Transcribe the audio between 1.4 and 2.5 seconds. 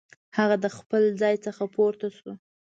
څخه پورته شو.